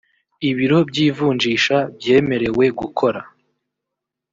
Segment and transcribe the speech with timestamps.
[0.49, 3.21] ibiro by ivunjisha byemerewe gukora